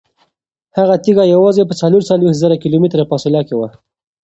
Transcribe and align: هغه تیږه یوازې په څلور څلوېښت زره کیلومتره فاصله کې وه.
هغه 0.77 0.95
تیږه 1.03 1.25
یوازې 1.33 1.63
په 1.69 1.73
څلور 1.81 2.01
څلوېښت 2.09 2.41
زره 2.43 2.55
کیلومتره 2.63 3.03
فاصله 3.09 3.41
کې 3.47 3.55
وه. 3.59 3.69